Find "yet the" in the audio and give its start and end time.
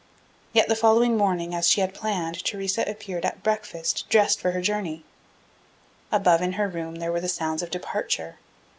0.51-0.75